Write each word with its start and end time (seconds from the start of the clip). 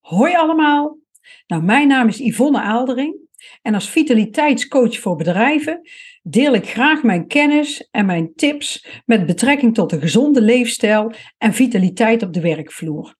Hoi 0.00 0.34
allemaal. 0.34 0.98
Nou, 1.46 1.62
mijn 1.62 1.88
naam 1.88 2.08
is 2.08 2.18
Yvonne 2.18 2.60
Aaldering 2.60 3.16
en 3.62 3.74
als 3.74 3.90
vitaliteitscoach 3.90 4.98
voor 4.98 5.16
bedrijven 5.16 5.80
deel 6.22 6.54
ik 6.54 6.68
graag 6.68 7.02
mijn 7.02 7.26
kennis 7.26 7.88
en 7.90 8.06
mijn 8.06 8.34
tips 8.34 8.86
met 9.06 9.26
betrekking 9.26 9.74
tot 9.74 9.92
een 9.92 10.00
gezonde 10.00 10.40
leefstijl 10.40 11.12
en 11.38 11.52
vitaliteit 11.52 12.22
op 12.22 12.32
de 12.32 12.40
werkvloer. 12.40 13.14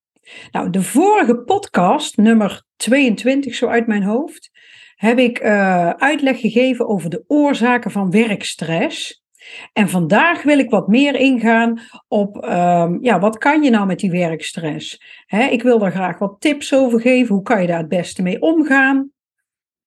Nou, 0.51 0.71
de 0.71 0.83
vorige 0.83 1.37
podcast, 1.37 2.17
nummer 2.17 2.63
22 2.77 3.55
zo 3.55 3.67
uit 3.67 3.87
mijn 3.87 4.03
hoofd, 4.03 4.51
heb 4.95 5.19
ik 5.19 5.43
uh, 5.43 5.91
uitleg 5.91 6.41
gegeven 6.41 6.89
over 6.89 7.11
de 7.11 7.25
oorzaken 7.27 7.91
van 7.91 8.11
werkstress. 8.11 9.20
En 9.73 9.89
vandaag 9.89 10.43
wil 10.43 10.59
ik 10.59 10.71
wat 10.71 10.89
meer 10.89 11.15
ingaan 11.15 11.81
op, 12.09 12.37
um, 12.45 12.99
ja, 13.03 13.19
wat 13.19 13.39
kan 13.39 13.63
je 13.63 13.71
nou 13.71 13.87
met 13.87 13.99
die 13.99 14.11
werkstress? 14.11 15.03
He, 15.27 15.45
ik 15.45 15.63
wil 15.63 15.79
daar 15.79 15.93
graag 15.93 16.19
wat 16.19 16.37
tips 16.39 16.75
over 16.75 17.01
geven. 17.01 17.35
Hoe 17.35 17.45
kan 17.45 17.61
je 17.61 17.67
daar 17.67 17.79
het 17.79 17.89
beste 17.89 18.23
mee 18.23 18.41
omgaan? 18.41 19.11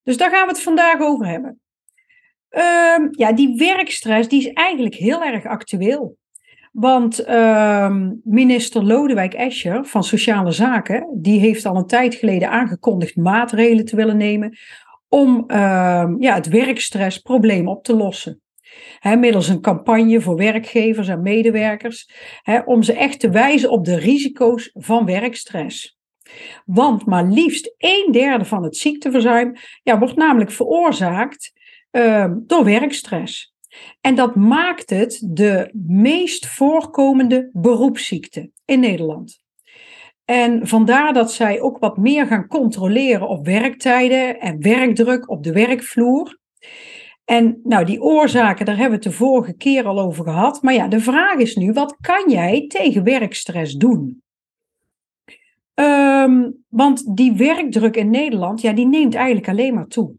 Dus 0.04 0.18
daar 0.18 0.30
gaan 0.30 0.46
we 0.46 0.52
het 0.52 0.62
vandaag 0.62 1.00
over 1.00 1.28
hebben. 1.28 1.62
Um, 2.50 3.10
ja, 3.12 3.34
die 3.34 3.56
werkstress 3.58 4.30
die 4.30 4.40
is 4.40 4.54
eigenlijk 4.54 4.96
heel 4.96 5.24
erg 5.24 5.46
actueel. 5.46 6.18
Want 6.72 7.30
um, 7.30 8.22
minister 8.24 8.84
Lodewijk 8.84 9.34
Escher 9.34 9.86
van 9.86 10.04
Sociale 10.04 10.52
Zaken, 10.52 11.08
die 11.14 11.40
heeft 11.40 11.66
al 11.66 11.76
een 11.76 11.88
tijd 11.88 12.16
geleden 12.16 12.50
aangekondigd 12.50 13.16
maatregelen 13.16 13.86
te 13.86 13.96
willen 13.96 14.18
nemen 14.18 14.58
om 15.10 15.44
ja, 16.20 16.34
het 16.34 16.48
werkstressprobleem 16.48 17.68
op 17.68 17.84
te 17.84 17.96
lossen 17.96 18.43
middels 19.02 19.48
een 19.48 19.62
campagne 19.62 20.22
voor 20.22 20.36
werkgevers 20.36 21.08
en 21.08 21.22
medewerkers, 21.22 22.10
om 22.66 22.84
ze 22.84 22.94
echt 22.94 23.20
te 23.20 23.30
wijzen 23.30 23.70
op 23.70 23.86
de 23.86 23.98
risico's 23.98 24.70
van 24.74 25.06
werkstress. 25.06 25.98
Want 26.66 27.06
maar 27.06 27.26
liefst 27.26 27.74
een 27.78 28.10
derde 28.12 28.46
van 28.46 28.64
het 28.64 28.78
ziekteverzuim 28.78 29.56
ja, 29.84 30.00
wordt 30.00 30.16
namelijk 30.16 30.52
veroorzaakt 30.52 31.54
uh, 31.92 32.32
door 32.38 32.64
werkstress. 32.64 33.54
En 34.02 34.16
dat 34.16 34.36
maakt 34.36 34.90
het 34.90 35.24
de 35.26 35.70
meest 35.88 36.48
voorkomende 36.48 37.50
beroepsziekte 37.54 38.52
in 38.66 38.80
Nederland. 38.80 39.42
En 40.26 40.68
vandaar 40.68 41.14
dat 41.14 41.34
zij 41.34 41.62
ook 41.62 41.80
wat 41.80 41.98
meer 41.98 42.28
gaan 42.28 42.48
controleren 42.48 43.28
op 43.28 43.46
werktijden 43.46 44.40
en 44.40 44.62
werkdruk 44.62 45.30
op 45.30 45.44
de 45.44 45.52
werkvloer. 45.52 46.40
En 47.26 47.60
nou, 47.64 47.86
die 47.86 48.02
oorzaken, 48.02 48.66
daar 48.66 48.78
hebben 48.78 49.00
we 49.00 49.06
het 49.06 49.14
de 49.14 49.24
vorige 49.24 49.54
keer 49.54 49.86
al 49.86 50.00
over 50.00 50.24
gehad. 50.24 50.62
Maar 50.62 50.74
ja, 50.74 50.88
de 50.88 51.00
vraag 51.00 51.38
is 51.38 51.56
nu, 51.56 51.72
wat 51.72 51.98
kan 52.02 52.30
jij 52.30 52.66
tegen 52.68 53.04
werkstress 53.04 53.74
doen? 53.74 54.24
Um, 55.76 56.64
want 56.68 57.16
die 57.18 57.34
werkdruk 57.34 57.96
in 57.96 58.10
Nederland, 58.10 58.62
ja, 58.62 58.74
die 58.74 58.88
neemt 58.88 59.16
eigenlijk 59.16 59.48
alleen 59.48 59.74
maar 59.74 59.88
toe. 59.88 60.16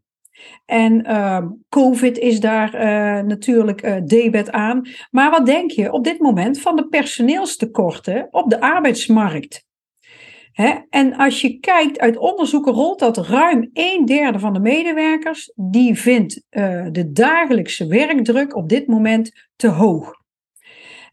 En 0.65 1.17
um, 1.17 1.65
COVID 1.69 2.19
is 2.19 2.41
daar 2.41 2.75
uh, 2.75 3.27
natuurlijk 3.27 3.83
uh, 3.83 3.97
debet 4.05 4.51
aan. 4.51 4.89
Maar 5.11 5.31
wat 5.31 5.47
denk 5.47 5.71
je 5.71 5.93
op 5.93 6.05
dit 6.05 6.19
moment 6.19 6.61
van 6.61 6.77
de 6.77 6.89
personeelstekorten 6.89 8.29
op 8.31 8.51
de 8.51 8.61
arbeidsmarkt? 8.61 9.67
En 10.91 11.17
als 11.17 11.41
je 11.41 11.59
kijkt 11.59 11.99
uit 11.99 12.17
onderzoeken 12.17 12.73
rolt 12.73 12.99
dat 12.99 13.19
ruim 13.19 13.71
een 13.73 14.05
derde 14.05 14.39
van 14.39 14.53
de 14.53 14.61
medewerkers 14.61 15.53
die 15.55 15.95
vindt 15.95 16.43
uh, 16.51 16.87
de 16.91 17.13
dagelijkse 17.13 17.87
werkdruk 17.87 18.57
op 18.57 18.69
dit 18.69 18.87
moment 18.87 19.47
te 19.57 19.69
hoog. 19.69 20.13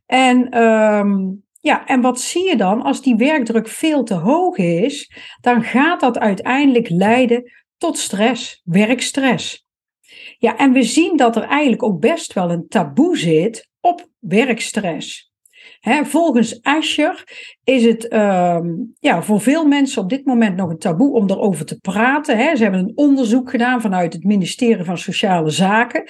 En, 0.05 0.63
um, 0.63 1.43
ja, 1.59 1.85
en 1.85 2.01
wat 2.01 2.19
zie 2.19 2.47
je 2.47 2.55
dan 2.55 2.81
als 2.81 3.01
die 3.01 3.15
werkdruk 3.15 3.67
veel 3.67 4.03
te 4.03 4.13
hoog 4.13 4.57
is? 4.57 5.11
Dan 5.41 5.63
gaat 5.63 5.99
dat 5.99 6.19
uiteindelijk 6.19 6.89
leiden 6.89 7.51
tot 7.77 7.97
stress, 7.97 8.61
werkstress. 8.63 9.65
Ja, 10.37 10.57
en 10.57 10.71
we 10.71 10.83
zien 10.83 11.17
dat 11.17 11.35
er 11.35 11.43
eigenlijk 11.43 11.83
ook 11.83 11.99
best 11.99 12.33
wel 12.33 12.51
een 12.51 12.67
taboe 12.67 13.17
zit 13.17 13.69
op 13.79 14.07
werkstress 14.19 15.30
volgens 16.03 16.61
Asher 16.61 17.23
is 17.63 17.85
het 17.85 18.13
um, 18.13 18.95
ja, 18.99 19.23
voor 19.23 19.41
veel 19.41 19.65
mensen 19.65 20.01
op 20.01 20.09
dit 20.09 20.25
moment 20.25 20.55
nog 20.55 20.69
een 20.69 20.77
taboe 20.77 21.13
om 21.13 21.29
erover 21.29 21.65
te 21.65 21.79
praten. 21.79 22.57
Ze 22.57 22.63
hebben 22.63 22.79
een 22.81 22.91
onderzoek 22.95 23.49
gedaan 23.49 23.81
vanuit 23.81 24.13
het 24.13 24.23
ministerie 24.23 24.83
van 24.83 24.97
Sociale 24.97 25.49
Zaken. 25.49 26.03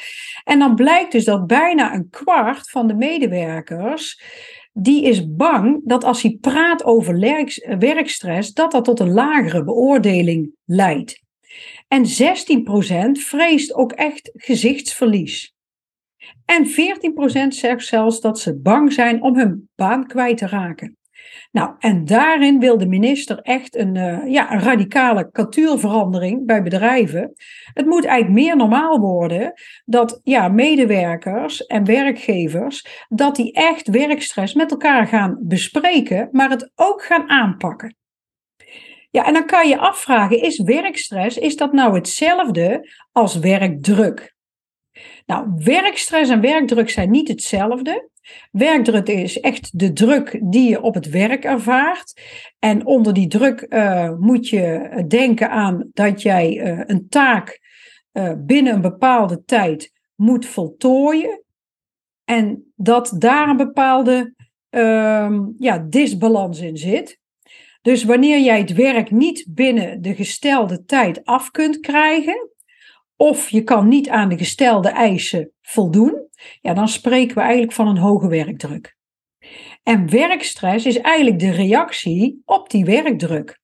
En 0.43 0.59
dan 0.59 0.75
blijkt 0.75 1.11
dus 1.11 1.25
dat 1.25 1.47
bijna 1.47 1.93
een 1.93 2.09
kwart 2.09 2.69
van 2.69 2.87
de 2.87 2.95
medewerkers 2.95 4.19
die 4.73 5.03
is 5.03 5.35
bang 5.35 5.81
dat 5.83 6.03
als 6.03 6.21
hij 6.21 6.38
praat 6.41 6.83
over 6.83 7.19
werkstress, 7.79 8.53
dat 8.53 8.71
dat 8.71 8.85
tot 8.85 8.99
een 8.99 9.11
lagere 9.11 9.63
beoordeling 9.63 10.51
leidt. 10.65 11.21
En 11.88 12.05
16% 12.05 13.11
vreest 13.11 13.73
ook 13.73 13.91
echt 13.91 14.31
gezichtsverlies. 14.33 15.50
En 16.46 16.66
14% 16.66 17.47
zegt 17.47 17.86
zelfs 17.86 18.22
dat 18.22 18.40
ze 18.40 18.59
bang 18.59 18.94
zijn 18.94 19.22
om 19.22 19.38
hun 19.38 19.69
baan 19.75 20.08
kwijt 20.08 20.38
te 20.38 20.47
raken. 20.47 20.96
Nou, 21.52 21.75
en 21.80 22.06
daarin 22.06 22.59
wil 22.59 22.78
de 22.78 22.88
minister 22.88 23.40
echt 23.40 23.75
een, 23.75 23.96
uh, 23.96 24.31
ja, 24.31 24.53
een 24.53 24.59
radicale 24.59 25.30
cultuurverandering 25.31 26.46
bij 26.46 26.64
bedrijven. 26.64 27.34
Het 27.74 27.86
moet 27.86 28.06
eigenlijk 28.06 28.46
meer 28.46 28.56
normaal 28.56 29.00
worden 29.00 29.53
dat 29.86 30.19
ja, 30.24 30.47
medewerkers 30.47 31.66
en 31.66 31.86
werkgevers, 31.86 33.06
dat 33.09 33.36
die 33.36 33.53
echt 33.53 33.88
werkstress 33.88 34.53
met 34.53 34.72
elkaar 34.72 35.08
gaan 35.08 35.38
bespreken, 35.42 36.30
maar 36.31 36.50
het 36.50 36.72
ook 36.75 37.03
gaan 37.03 37.30
aanpakken. 37.30 37.96
Ja, 39.09 39.25
en 39.25 39.34
dan 39.34 39.46
kan 39.46 39.68
je 39.68 39.78
afvragen, 39.78 40.42
is 40.42 40.59
werkstress, 40.59 41.38
is 41.38 41.56
dat 41.56 41.74
nou 41.74 41.96
hetzelfde 41.96 42.90
als 43.12 43.40
werkdruk? 43.40 44.31
Nou, 45.25 45.51
werkstress 45.56 46.31
en 46.31 46.41
werkdruk 46.41 46.89
zijn 46.89 47.12
niet 47.12 47.28
hetzelfde. 47.28 48.09
Werkdruk 48.51 49.07
is 49.07 49.39
echt 49.39 49.79
de 49.79 49.94
druk 49.94 50.39
die 50.44 50.69
je 50.69 50.81
op 50.81 50.94
het 50.94 51.09
werk 51.09 51.44
ervaart. 51.44 52.22
En 52.59 52.85
onder 52.85 53.13
die 53.13 53.28
druk 53.28 53.66
uh, 53.69 54.12
moet 54.17 54.50
je 54.50 55.03
denken 55.07 55.50
aan 55.50 55.89
dat 55.94 56.22
jij 56.22 56.57
uh, 56.57 56.81
een 56.85 57.09
taak 57.09 57.59
binnen 58.38 58.73
een 58.73 58.81
bepaalde 58.81 59.44
tijd 59.44 59.91
moet 60.16 60.45
voltooien. 60.45 61.44
En 62.25 62.73
dat 62.75 63.16
daar 63.18 63.50
een 63.50 63.57
bepaalde 63.57 64.33
ehm, 64.69 65.45
ja, 65.57 65.78
disbalans 65.78 66.59
in 66.59 66.78
zit. 66.78 67.19
Dus 67.81 68.03
wanneer 68.03 68.39
jij 68.39 68.59
het 68.59 68.73
werk 68.73 69.12
niet 69.12 69.45
binnen 69.50 70.01
de 70.01 70.16
gestelde 70.16 70.83
tijd 70.83 71.25
af 71.25 71.51
kunt 71.51 71.79
krijgen, 71.79 72.50
of 73.21 73.49
je 73.49 73.63
kan 73.63 73.87
niet 73.87 74.09
aan 74.09 74.29
de 74.29 74.37
gestelde 74.37 74.89
eisen 74.89 75.51
voldoen, 75.61 76.27
ja, 76.61 76.73
dan 76.73 76.87
spreken 76.87 77.35
we 77.35 77.41
eigenlijk 77.41 77.71
van 77.71 77.87
een 77.87 77.97
hoge 77.97 78.27
werkdruk. 78.27 78.97
En 79.83 80.09
werkstress 80.09 80.85
is 80.85 80.97
eigenlijk 80.97 81.39
de 81.39 81.51
reactie 81.51 82.41
op 82.45 82.69
die 82.69 82.85
werkdruk. 82.85 83.59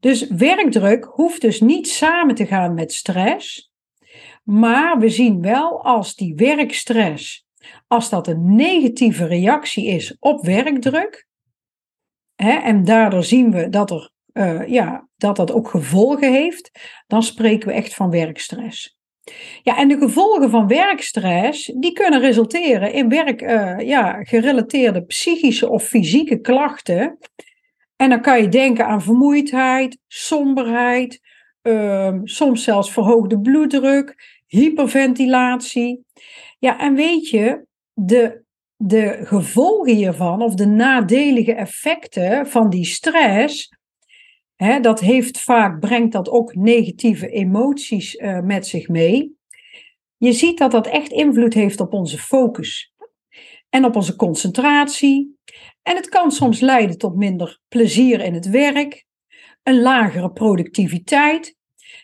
Dus 0.00 0.28
werkdruk 0.28 1.04
hoeft 1.04 1.40
dus 1.40 1.60
niet 1.60 1.88
samen 1.88 2.34
te 2.34 2.46
gaan 2.46 2.74
met 2.74 2.92
stress, 2.92 3.72
maar 4.42 4.98
we 4.98 5.08
zien 5.08 5.40
wel 5.40 5.84
als 5.84 6.14
die 6.14 6.34
werkstress, 6.34 7.46
als 7.86 8.10
dat 8.10 8.28
een 8.28 8.54
negatieve 8.54 9.26
reactie 9.26 9.86
is 9.86 10.16
op 10.18 10.44
werkdruk, 10.44 11.26
hè, 12.34 12.52
en 12.52 12.84
daardoor 12.84 13.24
zien 13.24 13.50
we 13.50 13.68
dat 13.68 13.90
er 13.90 14.14
uh, 14.36 14.66
ja, 14.66 15.08
dat 15.16 15.36
dat 15.36 15.52
ook 15.52 15.68
gevolgen 15.68 16.32
heeft, 16.32 16.70
dan 17.06 17.22
spreken 17.22 17.68
we 17.68 17.74
echt 17.74 17.94
van 17.94 18.10
werkstress. 18.10 18.96
Ja, 19.62 19.78
en 19.78 19.88
de 19.88 19.98
gevolgen 19.98 20.50
van 20.50 20.66
werkstress, 20.66 21.72
die 21.76 21.92
kunnen 21.92 22.20
resulteren 22.20 22.92
in 22.92 23.08
werk, 23.08 23.42
uh, 23.42 23.80
ja, 23.80 24.24
gerelateerde 24.24 25.04
psychische 25.04 25.68
of 25.68 25.84
fysieke 25.84 26.40
klachten. 26.40 27.18
En 27.96 28.08
dan 28.08 28.20
kan 28.20 28.42
je 28.42 28.48
denken 28.48 28.86
aan 28.86 29.02
vermoeidheid, 29.02 29.98
somberheid, 30.06 31.20
uh, 31.62 32.14
soms 32.22 32.64
zelfs 32.64 32.92
verhoogde 32.92 33.40
bloeddruk, 33.40 34.40
hyperventilatie. 34.46 36.04
Ja, 36.58 36.78
en 36.78 36.94
weet 36.94 37.28
je, 37.28 37.66
de, 37.92 38.42
de 38.76 39.18
gevolgen 39.22 39.94
hiervan, 39.94 40.42
of 40.42 40.54
de 40.54 40.66
nadelige 40.66 41.54
effecten 41.54 42.46
van 42.46 42.70
die 42.70 42.84
stress, 42.84 43.75
dat 44.56 45.00
heeft 45.00 45.40
vaak, 45.40 45.80
brengt 45.80 46.12
dat 46.12 46.28
ook 46.28 46.54
negatieve 46.54 47.28
emoties 47.28 48.14
uh, 48.14 48.40
met 48.40 48.66
zich 48.66 48.88
mee. 48.88 49.36
Je 50.16 50.32
ziet 50.32 50.58
dat 50.58 50.70
dat 50.70 50.86
echt 50.86 51.12
invloed 51.12 51.54
heeft 51.54 51.80
op 51.80 51.92
onze 51.92 52.18
focus 52.18 52.94
en 53.68 53.84
op 53.84 53.96
onze 53.96 54.16
concentratie. 54.16 55.38
En 55.82 55.96
het 55.96 56.08
kan 56.08 56.30
soms 56.30 56.60
leiden 56.60 56.98
tot 56.98 57.16
minder 57.16 57.60
plezier 57.68 58.20
in 58.20 58.34
het 58.34 58.48
werk, 58.48 59.06
een 59.62 59.80
lagere 59.80 60.32
productiviteit. 60.32 61.56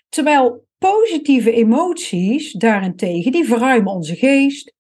Terwijl 0.09 0.67
positieve 0.79 1.53
emoties 1.53 2.53
daarentegen, 2.53 3.33
die 3.33 3.45
verruimen 3.45 3.93
onze 3.93 4.17
geest, 4.17 4.75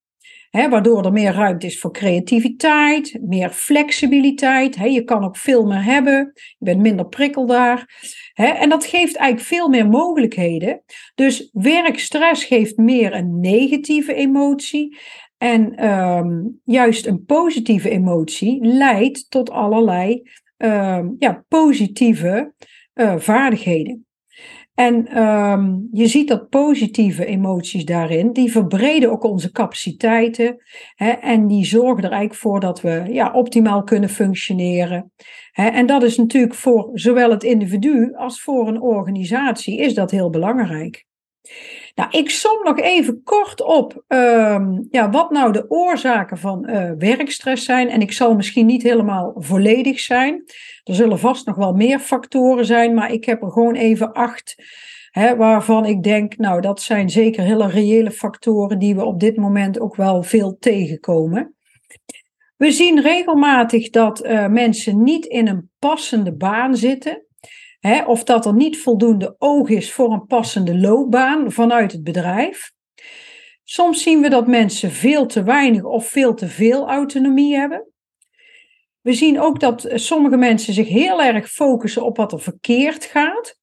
hè, 0.52 0.68
waardoor 0.68 1.04
er 1.04 1.12
meer 1.12 1.32
ruimte 1.32 1.66
is 1.66 1.80
voor 1.80 1.92
creativiteit, 1.92 3.18
meer 3.20 3.50
flexibiliteit. 3.50 4.76
Hè, 4.76 4.84
je 4.84 5.04
kan 5.04 5.24
ook 5.24 5.36
veel 5.36 5.66
meer 5.66 5.84
hebben, 5.84 6.32
je 6.34 6.64
bent 6.64 6.80
minder 6.80 7.06
prikkelbaar. 7.06 7.86
Hè, 8.32 8.46
en 8.46 8.68
dat 8.68 8.84
geeft 8.84 9.16
eigenlijk 9.16 9.48
veel 9.48 9.68
meer 9.68 9.88
mogelijkheden. 9.88 10.82
Dus 11.14 11.48
werkstress 11.52 12.44
geeft 12.44 12.76
meer 12.76 13.14
een 13.14 13.40
negatieve 13.40 14.14
emotie. 14.14 14.98
En 15.38 15.74
ehm, 15.74 16.40
juist 16.64 17.06
een 17.06 17.24
positieve 17.24 17.90
emotie 17.90 18.64
leidt 18.64 19.30
tot 19.30 19.50
allerlei 19.50 20.22
ehm, 20.56 21.08
ja, 21.18 21.44
positieve 21.48 22.52
uh, 22.94 23.18
vaardigheden. 23.18 24.06
En 24.74 25.06
ehm, 25.08 25.78
je 25.92 26.06
ziet 26.06 26.28
dat 26.28 26.48
positieve 26.48 27.24
emoties 27.24 27.84
daarin, 27.84 28.32
die 28.32 28.50
verbreden 28.50 29.10
ook 29.10 29.24
onze 29.24 29.50
capaciteiten. 29.50 30.62
Hè, 30.94 31.10
en 31.10 31.46
die 31.46 31.64
zorgen 31.64 32.04
er 32.04 32.10
eigenlijk 32.10 32.40
voor 32.40 32.60
dat 32.60 32.80
we 32.80 33.04
ja, 33.08 33.32
optimaal 33.32 33.82
kunnen 33.82 34.08
functioneren. 34.08 35.12
Hè, 35.50 35.68
en 35.68 35.86
dat 35.86 36.02
is 36.02 36.16
natuurlijk 36.16 36.54
voor 36.54 36.90
zowel 36.92 37.30
het 37.30 37.42
individu 37.42 38.14
als 38.14 38.42
voor 38.42 38.68
een 38.68 38.80
organisatie 38.80 39.78
is 39.78 39.94
dat 39.94 40.10
heel 40.10 40.30
belangrijk. 40.30 41.04
Nou, 41.94 42.10
ik 42.10 42.30
som 42.30 42.62
nog 42.62 42.78
even 42.78 43.22
kort 43.22 43.62
op 43.62 44.04
ehm, 44.08 44.82
ja, 44.90 45.10
wat 45.10 45.30
nou 45.30 45.52
de 45.52 45.70
oorzaken 45.70 46.38
van 46.38 46.70
uh, 46.70 46.90
werkstress 46.98 47.64
zijn. 47.64 47.88
En 47.88 48.00
ik 48.00 48.12
zal 48.12 48.34
misschien 48.34 48.66
niet 48.66 48.82
helemaal 48.82 49.34
volledig 49.36 50.00
zijn. 50.00 50.42
Er 50.84 50.94
zullen 50.94 51.18
vast 51.18 51.46
nog 51.46 51.56
wel 51.56 51.72
meer 51.72 51.98
factoren 51.98 52.66
zijn, 52.66 52.94
maar 52.94 53.12
ik 53.12 53.24
heb 53.24 53.42
er 53.42 53.50
gewoon 53.50 53.74
even 53.74 54.12
acht. 54.12 54.54
Hè, 55.10 55.36
waarvan 55.36 55.84
ik 55.84 56.02
denk, 56.02 56.36
nou, 56.36 56.60
dat 56.60 56.82
zijn 56.82 57.10
zeker 57.10 57.42
hele 57.42 57.68
reële 57.68 58.10
factoren 58.10 58.78
die 58.78 58.94
we 58.94 59.04
op 59.04 59.20
dit 59.20 59.36
moment 59.36 59.80
ook 59.80 59.96
wel 59.96 60.22
veel 60.22 60.56
tegenkomen. 60.58 61.54
We 62.56 62.70
zien 62.70 63.00
regelmatig 63.00 63.90
dat 63.90 64.24
uh, 64.24 64.46
mensen 64.46 65.02
niet 65.02 65.24
in 65.24 65.48
een 65.48 65.70
passende 65.78 66.36
baan 66.36 66.76
zitten 66.76 67.26
of 68.06 68.24
dat 68.24 68.46
er 68.46 68.54
niet 68.54 68.78
voldoende 68.78 69.34
oog 69.38 69.68
is 69.68 69.92
voor 69.92 70.12
een 70.12 70.26
passende 70.26 70.78
loopbaan 70.78 71.52
vanuit 71.52 71.92
het 71.92 72.02
bedrijf. 72.04 72.72
Soms 73.64 74.02
zien 74.02 74.20
we 74.20 74.28
dat 74.28 74.46
mensen 74.46 74.90
veel 74.90 75.26
te 75.26 75.42
weinig 75.42 75.84
of 75.84 76.08
veel 76.08 76.34
te 76.34 76.48
veel 76.48 76.88
autonomie 76.88 77.56
hebben. 77.56 77.86
We 79.00 79.12
zien 79.12 79.40
ook 79.40 79.60
dat 79.60 79.88
sommige 79.94 80.36
mensen 80.36 80.74
zich 80.74 80.88
heel 80.88 81.22
erg 81.22 81.50
focussen 81.50 82.04
op 82.04 82.16
wat 82.16 82.32
er 82.32 82.40
verkeerd 82.40 83.04
gaat. 83.04 83.58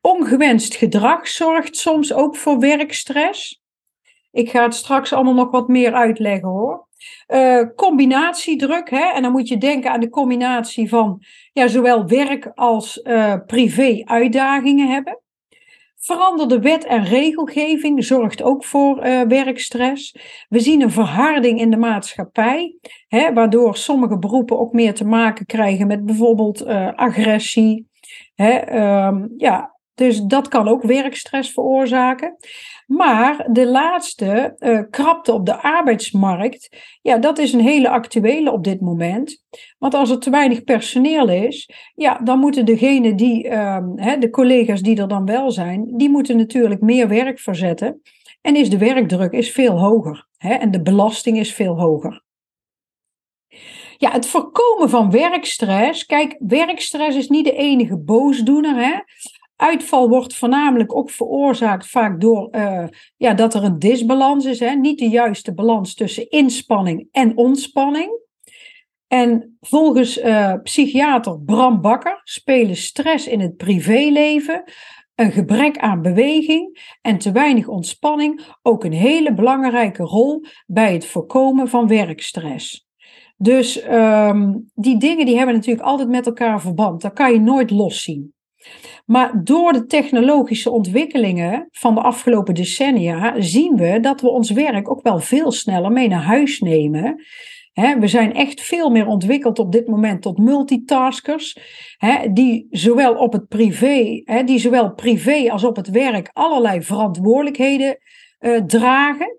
Ongewenst 0.00 0.74
gedrag 0.74 1.28
zorgt 1.28 1.76
soms 1.76 2.12
ook 2.12 2.36
voor 2.36 2.58
werkstress. 2.58 3.62
Ik 4.30 4.50
ga 4.50 4.62
het 4.62 4.74
straks 4.74 5.12
allemaal 5.12 5.34
nog 5.34 5.50
wat 5.50 5.68
meer 5.68 5.92
uitleggen 5.92 6.48
hoor. 6.48 6.88
Uh, 7.28 7.60
combinatiedruk, 7.76 8.90
hè? 8.90 9.12
en 9.14 9.22
dan 9.22 9.32
moet 9.32 9.48
je 9.48 9.58
denken 9.58 9.90
aan 9.90 10.00
de 10.00 10.08
combinatie 10.08 10.88
van 10.88 11.22
ja, 11.52 11.66
zowel 11.66 12.06
werk 12.06 12.50
als 12.54 13.00
uh, 13.02 13.34
privé 13.46 14.02
uitdagingen 14.04 14.88
hebben. 14.88 15.18
Veranderde 15.96 16.60
wet 16.60 16.84
en 16.84 17.04
regelgeving 17.04 18.04
zorgt 18.04 18.42
ook 18.42 18.64
voor 18.64 19.06
uh, 19.06 19.22
werkstress. 19.22 20.16
We 20.48 20.60
zien 20.60 20.82
een 20.82 20.90
verharding 20.90 21.60
in 21.60 21.70
de 21.70 21.76
maatschappij, 21.76 22.76
hè, 23.08 23.32
waardoor 23.32 23.76
sommige 23.76 24.18
beroepen 24.18 24.58
ook 24.58 24.72
meer 24.72 24.94
te 24.94 25.04
maken 25.04 25.46
krijgen 25.46 25.86
met 25.86 26.04
bijvoorbeeld 26.04 26.66
agressie. 26.96 27.88
Hè, 28.34 28.76
um, 29.06 29.34
ja, 29.36 29.73
dus 29.94 30.20
dat 30.20 30.48
kan 30.48 30.68
ook 30.68 30.82
werkstress 30.82 31.52
veroorzaken. 31.52 32.36
Maar 32.86 33.46
de 33.50 33.66
laatste 33.66 34.56
uh, 34.58 34.80
krapte 34.90 35.32
op 35.32 35.46
de 35.46 35.62
arbeidsmarkt, 35.62 36.68
ja, 37.02 37.18
dat 37.18 37.38
is 37.38 37.52
een 37.52 37.60
hele 37.60 37.88
actuele 37.88 38.52
op 38.52 38.64
dit 38.64 38.80
moment. 38.80 39.42
Want 39.78 39.94
als 39.94 40.10
er 40.10 40.18
te 40.18 40.30
weinig 40.30 40.64
personeel 40.64 41.28
is, 41.28 41.70
ja, 41.94 42.18
dan 42.18 42.38
moeten 42.38 42.64
degenen 42.64 43.16
die, 43.16 43.44
uh, 43.48 43.78
hè, 43.94 44.18
de 44.18 44.30
collega's 44.30 44.82
die 44.82 45.00
er 45.00 45.08
dan 45.08 45.24
wel 45.24 45.50
zijn, 45.50 45.96
die 45.96 46.10
moeten 46.10 46.36
natuurlijk 46.36 46.80
meer 46.80 47.08
werk 47.08 47.38
verzetten. 47.38 48.00
En 48.40 48.56
is 48.56 48.70
de 48.70 48.78
werkdruk 48.78 49.32
is 49.32 49.52
veel 49.52 49.78
hoger. 49.78 50.26
Hè, 50.36 50.54
en 50.54 50.70
de 50.70 50.82
belasting 50.82 51.38
is 51.38 51.54
veel 51.54 51.80
hoger. 51.80 52.22
Ja, 53.96 54.10
het 54.10 54.26
voorkomen 54.26 54.90
van 54.90 55.10
werkstress. 55.10 56.06
Kijk, 56.06 56.36
werkstress 56.38 57.16
is 57.16 57.28
niet 57.28 57.44
de 57.44 57.52
enige 57.52 57.98
boosdoener. 57.98 58.76
Hè? 58.76 58.98
Uitval 59.56 60.08
wordt 60.08 60.34
voornamelijk 60.34 60.96
ook 60.96 61.10
veroorzaakt 61.10 61.86
vaak 61.86 62.20
door 62.20 62.48
uh, 62.50 62.84
ja, 63.16 63.34
dat 63.34 63.54
er 63.54 63.64
een 63.64 63.78
disbalans 63.78 64.44
is. 64.44 64.60
Hè? 64.60 64.74
Niet 64.74 64.98
de 64.98 65.08
juiste 65.08 65.54
balans 65.54 65.94
tussen 65.94 66.30
inspanning 66.30 67.08
en 67.10 67.36
ontspanning. 67.36 68.22
En 69.06 69.56
volgens 69.60 70.18
uh, 70.18 70.54
psychiater 70.62 71.40
Bram 71.40 71.80
Bakker 71.80 72.20
spelen 72.24 72.76
stress 72.76 73.26
in 73.26 73.40
het 73.40 73.56
privéleven, 73.56 74.64
een 75.14 75.32
gebrek 75.32 75.78
aan 75.78 76.02
beweging 76.02 76.96
en 77.02 77.18
te 77.18 77.32
weinig 77.32 77.68
ontspanning 77.68 78.44
ook 78.62 78.84
een 78.84 78.92
hele 78.92 79.34
belangrijke 79.34 80.02
rol 80.02 80.44
bij 80.66 80.92
het 80.92 81.06
voorkomen 81.06 81.68
van 81.68 81.86
werkstress. 81.86 82.86
Dus 83.36 83.84
um, 83.84 84.70
die 84.74 84.98
dingen 84.98 85.26
die 85.26 85.36
hebben 85.36 85.54
natuurlijk 85.54 85.86
altijd 85.86 86.08
met 86.08 86.26
elkaar 86.26 86.60
verband. 86.60 87.02
Dat 87.02 87.12
kan 87.12 87.32
je 87.32 87.40
nooit 87.40 87.70
loszien. 87.70 88.33
Maar 89.06 89.44
door 89.44 89.72
de 89.72 89.86
technologische 89.86 90.70
ontwikkelingen 90.70 91.68
van 91.70 91.94
de 91.94 92.00
afgelopen 92.00 92.54
decennia 92.54 93.40
zien 93.40 93.76
we 93.76 94.00
dat 94.00 94.20
we 94.20 94.28
ons 94.28 94.50
werk 94.50 94.90
ook 94.90 95.02
wel 95.02 95.18
veel 95.18 95.52
sneller 95.52 95.92
mee 95.92 96.08
naar 96.08 96.22
huis 96.22 96.60
nemen. 96.60 97.24
we 97.74 98.06
zijn 98.06 98.34
echt 98.34 98.60
veel 98.60 98.90
meer 98.90 99.06
ontwikkeld 99.06 99.58
op 99.58 99.72
dit 99.72 99.86
moment 99.86 100.22
tot 100.22 100.38
multitaskers, 100.38 101.58
die 102.32 102.66
zowel 102.70 103.14
op 103.14 103.32
het 103.32 103.48
privé, 103.48 104.22
die 104.44 104.58
zowel 104.58 104.94
privé 104.94 105.50
als 105.50 105.64
op 105.64 105.76
het 105.76 105.90
werk 105.90 106.30
allerlei 106.32 106.82
verantwoordelijkheden 106.82 107.98
uh, 108.40 108.62
dragen. 108.66 109.38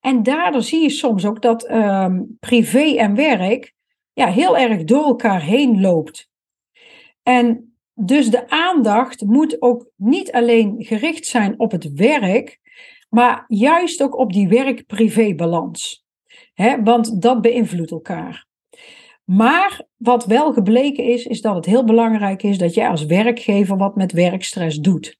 En 0.00 0.22
daardoor 0.22 0.62
zie 0.62 0.82
je 0.82 0.90
soms 0.90 1.26
ook 1.26 1.42
dat 1.42 1.70
uh, 1.70 2.08
privé 2.40 2.96
en 2.96 3.14
werk 3.14 3.74
ja, 4.12 4.26
heel 4.26 4.58
erg 4.58 4.84
door 4.84 5.04
elkaar 5.04 5.42
heen 5.42 5.80
loopt. 5.80 6.28
En 7.22 7.73
dus 7.94 8.30
de 8.30 8.50
aandacht 8.50 9.22
moet 9.24 9.62
ook 9.62 9.90
niet 9.96 10.32
alleen 10.32 10.74
gericht 10.78 11.26
zijn 11.26 11.58
op 11.58 11.70
het 11.70 11.92
werk, 11.92 12.60
maar 13.08 13.44
juist 13.48 14.02
ook 14.02 14.18
op 14.18 14.32
die 14.32 14.48
werk-privé-balans. 14.48 16.04
Want 16.82 17.22
dat 17.22 17.40
beïnvloedt 17.40 17.90
elkaar. 17.90 18.46
Maar 19.24 19.82
wat 19.96 20.26
wel 20.26 20.52
gebleken 20.52 21.04
is, 21.04 21.24
is 21.24 21.40
dat 21.40 21.54
het 21.54 21.64
heel 21.64 21.84
belangrijk 21.84 22.42
is 22.42 22.58
dat 22.58 22.74
jij 22.74 22.88
als 22.88 23.04
werkgever 23.04 23.76
wat 23.76 23.96
met 23.96 24.12
werkstress 24.12 24.78
doet. 24.78 25.18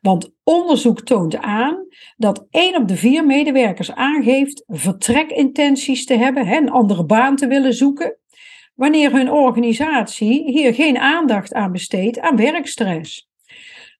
Want 0.00 0.30
onderzoek 0.44 1.00
toont 1.00 1.36
aan 1.36 1.86
dat 2.16 2.46
één 2.50 2.76
op 2.76 2.88
de 2.88 2.96
vier 2.96 3.26
medewerkers 3.26 3.92
aangeeft 3.92 4.64
vertrekintenties 4.66 6.06
te 6.06 6.14
hebben, 6.14 6.46
een 6.46 6.70
andere 6.70 7.04
baan 7.04 7.36
te 7.36 7.46
willen 7.46 7.74
zoeken 7.74 8.18
wanneer 8.80 9.12
hun 9.12 9.30
organisatie 9.30 10.50
hier 10.50 10.74
geen 10.74 10.98
aandacht 10.98 11.52
aan 11.54 11.72
besteedt 11.72 12.20
aan 12.20 12.36
werkstress. 12.36 13.28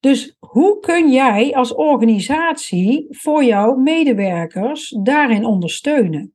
Dus 0.00 0.36
hoe 0.38 0.78
kun 0.78 1.10
jij 1.10 1.54
als 1.54 1.74
organisatie 1.74 3.06
voor 3.10 3.44
jouw 3.44 3.74
medewerkers 3.74 4.96
daarin 5.02 5.44
ondersteunen? 5.44 6.34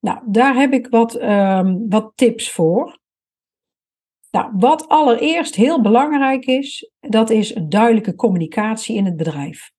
Nou, 0.00 0.18
daar 0.26 0.54
heb 0.54 0.72
ik 0.72 0.86
wat, 0.90 1.22
um, 1.22 1.88
wat 1.88 2.12
tips 2.14 2.50
voor. 2.50 2.98
Nou, 4.30 4.50
wat 4.52 4.88
allereerst 4.88 5.54
heel 5.54 5.80
belangrijk 5.80 6.44
is, 6.44 6.90
dat 7.00 7.30
is 7.30 7.54
een 7.54 7.68
duidelijke 7.68 8.14
communicatie 8.14 8.96
in 8.96 9.04
het 9.04 9.16
bedrijf. 9.16 9.70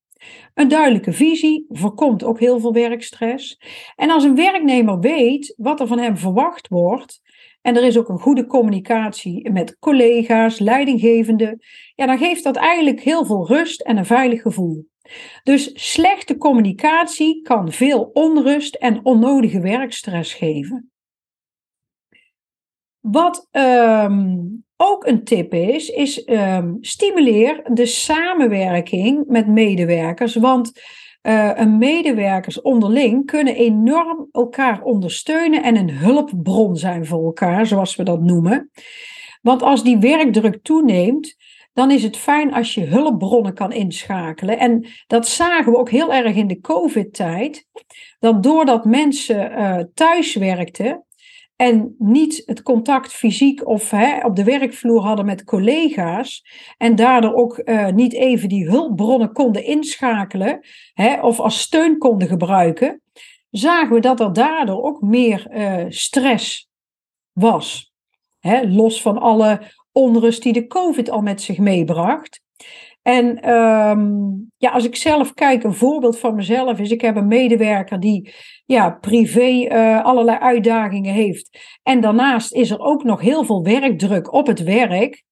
Een 0.54 0.68
duidelijke 0.68 1.12
visie 1.12 1.66
voorkomt 1.68 2.24
ook 2.24 2.40
heel 2.40 2.60
veel 2.60 2.72
werkstress. 2.72 3.60
En 3.96 4.10
als 4.10 4.24
een 4.24 4.36
werknemer 4.36 4.98
weet 4.98 5.54
wat 5.56 5.80
er 5.80 5.86
van 5.86 5.98
hem 5.98 6.16
verwacht 6.16 6.68
wordt, 6.68 7.21
en 7.62 7.76
er 7.76 7.82
is 7.82 7.98
ook 7.98 8.08
een 8.08 8.18
goede 8.18 8.46
communicatie 8.46 9.50
met 9.50 9.78
collega's, 9.78 10.58
leidinggevenden, 10.58 11.60
ja, 11.94 12.06
dan 12.06 12.18
geeft 12.18 12.44
dat 12.44 12.56
eigenlijk 12.56 13.00
heel 13.00 13.24
veel 13.26 13.46
rust 13.46 13.80
en 13.80 13.96
een 13.96 14.06
veilig 14.06 14.42
gevoel. 14.42 14.90
Dus 15.42 15.70
slechte 15.92 16.36
communicatie 16.36 17.42
kan 17.42 17.72
veel 17.72 18.10
onrust 18.12 18.74
en 18.74 19.04
onnodige 19.04 19.60
werkstress 19.60 20.34
geven. 20.34 20.90
Wat 23.00 23.48
um, 23.50 24.64
ook 24.76 25.06
een 25.06 25.24
tip 25.24 25.54
is, 25.54 25.88
is 25.88 26.28
um, 26.28 26.78
stimuleer 26.80 27.60
de 27.72 27.86
samenwerking 27.86 29.24
met 29.26 29.46
medewerkers. 29.46 30.34
Want 30.34 30.72
uh, 31.22 31.50
een 31.54 31.78
medewerkers 31.78 32.60
onderling 32.60 33.26
kunnen 33.26 33.54
enorm 33.54 34.28
elkaar 34.32 34.82
ondersteunen 34.82 35.62
en 35.62 35.76
een 35.76 35.90
hulpbron 35.90 36.76
zijn 36.76 37.06
voor 37.06 37.24
elkaar, 37.24 37.66
zoals 37.66 37.96
we 37.96 38.02
dat 38.02 38.20
noemen. 38.20 38.70
Want 39.42 39.62
als 39.62 39.84
die 39.84 39.98
werkdruk 39.98 40.62
toeneemt, 40.62 41.36
dan 41.72 41.90
is 41.90 42.02
het 42.02 42.16
fijn 42.16 42.54
als 42.54 42.74
je 42.74 42.84
hulpbronnen 42.84 43.54
kan 43.54 43.72
inschakelen. 43.72 44.58
En 44.58 44.86
dat 45.06 45.28
zagen 45.28 45.72
we 45.72 45.78
ook 45.78 45.90
heel 45.90 46.12
erg 46.12 46.36
in 46.36 46.46
de 46.46 46.60
COVID-tijd. 46.60 47.66
Dat 48.18 48.42
doordat 48.42 48.84
mensen 48.84 49.52
uh, 49.52 49.78
thuis 49.94 50.34
werkten 50.34 51.04
en 51.62 51.94
niet 51.98 52.42
het 52.46 52.62
contact 52.62 53.12
fysiek 53.12 53.66
of 53.66 53.90
hè, 53.90 54.26
op 54.26 54.36
de 54.36 54.44
werkvloer 54.44 55.02
hadden 55.02 55.24
met 55.24 55.44
collega's. 55.44 56.44
En 56.76 56.96
daardoor 56.96 57.34
ook 57.34 57.60
uh, 57.64 57.88
niet 57.88 58.12
even 58.12 58.48
die 58.48 58.68
hulpbronnen 58.68 59.32
konden 59.32 59.64
inschakelen 59.64 60.60
hè, 60.92 61.20
of 61.20 61.40
als 61.40 61.60
steun 61.60 61.98
konden 61.98 62.28
gebruiken. 62.28 63.02
Zagen 63.50 63.94
we 63.94 64.00
dat 64.00 64.20
er 64.20 64.32
daardoor 64.32 64.82
ook 64.82 65.00
meer 65.00 65.46
uh, 65.50 65.84
stress 65.88 66.68
was. 67.32 67.92
Hè, 68.38 68.62
los 68.66 69.02
van 69.02 69.18
alle 69.18 69.60
onrust 69.92 70.42
die 70.42 70.52
de 70.52 70.66
COVID 70.66 71.10
al 71.10 71.20
met 71.20 71.42
zich 71.42 71.58
meebracht. 71.58 72.40
En 73.02 73.50
um, 73.50 74.50
ja, 74.56 74.70
als 74.70 74.84
ik 74.84 74.96
zelf 74.96 75.34
kijk, 75.34 75.64
een 75.64 75.74
voorbeeld 75.74 76.18
van 76.18 76.34
mezelf 76.34 76.78
is, 76.78 76.90
ik 76.90 77.00
heb 77.00 77.16
een 77.16 77.26
medewerker 77.26 78.00
die 78.00 78.34
ja, 78.64 78.90
privé 78.90 79.48
uh, 79.48 80.04
allerlei 80.04 80.38
uitdagingen 80.38 81.12
heeft. 81.12 81.58
En 81.82 82.00
daarnaast 82.00 82.52
is 82.52 82.70
er 82.70 82.80
ook 82.80 83.04
nog 83.04 83.20
heel 83.20 83.44
veel 83.44 83.62
werkdruk 83.62 84.32
op 84.32 84.46
het 84.46 84.62
werk. 84.62 85.24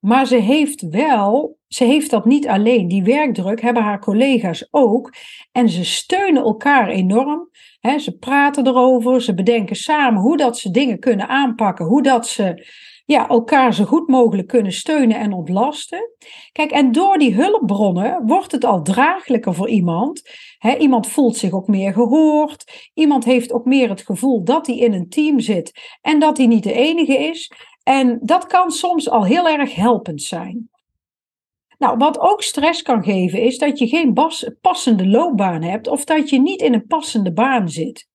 Maar 0.00 0.26
ze 0.26 0.36
heeft 0.36 0.88
wel, 0.88 1.58
ze 1.68 1.84
heeft 1.84 2.10
dat 2.10 2.24
niet 2.24 2.48
alleen. 2.48 2.88
Die 2.88 3.02
werkdruk 3.02 3.60
hebben 3.60 3.82
haar 3.82 4.00
collega's 4.00 4.68
ook. 4.70 5.14
En 5.52 5.68
ze 5.68 5.84
steunen 5.84 6.42
elkaar 6.42 6.88
enorm. 6.88 7.48
Ze 7.98 8.16
praten 8.18 8.66
erover, 8.66 9.22
ze 9.22 9.34
bedenken 9.34 9.76
samen 9.76 10.20
hoe 10.20 10.36
dat 10.36 10.58
ze 10.58 10.70
dingen 10.70 10.98
kunnen 10.98 11.28
aanpakken, 11.28 11.86
hoe 11.86 12.02
dat 12.02 12.26
ze 12.26 12.66
ja, 13.10 13.28
elkaar 13.28 13.74
zo 13.74 13.84
goed 13.84 14.08
mogelijk 14.08 14.48
kunnen 14.48 14.72
steunen 14.72 15.18
en 15.18 15.32
ontlasten. 15.32 16.10
Kijk, 16.52 16.70
en 16.70 16.92
door 16.92 17.18
die 17.18 17.34
hulpbronnen 17.34 18.26
wordt 18.26 18.52
het 18.52 18.64
al 18.64 18.82
draaglijker 18.82 19.54
voor 19.54 19.68
iemand. 19.68 20.22
iemand 20.78 21.06
voelt 21.06 21.36
zich 21.36 21.52
ook 21.52 21.66
meer 21.66 21.92
gehoord. 21.92 22.90
Iemand 22.94 23.24
heeft 23.24 23.52
ook 23.52 23.64
meer 23.64 23.88
het 23.88 24.00
gevoel 24.00 24.44
dat 24.44 24.66
hij 24.66 24.76
in 24.76 24.92
een 24.92 25.08
team 25.08 25.40
zit 25.40 25.98
en 26.00 26.18
dat 26.18 26.36
hij 26.36 26.46
niet 26.46 26.62
de 26.62 26.72
enige 26.72 27.18
is. 27.18 27.52
En 27.82 28.18
dat 28.22 28.46
kan 28.46 28.70
soms 28.70 29.10
al 29.10 29.24
heel 29.24 29.48
erg 29.48 29.74
helpend 29.74 30.22
zijn. 30.22 30.70
Nou, 31.78 31.96
wat 31.96 32.18
ook 32.18 32.42
stress 32.42 32.82
kan 32.82 33.02
geven, 33.02 33.42
is 33.42 33.58
dat 33.58 33.78
je 33.78 33.86
geen 33.86 34.12
passende 34.60 35.06
loopbaan 35.06 35.62
hebt 35.62 35.88
of 35.88 36.04
dat 36.04 36.30
je 36.30 36.40
niet 36.40 36.60
in 36.60 36.74
een 36.74 36.86
passende 36.86 37.32
baan 37.32 37.68
zit. 37.68 38.08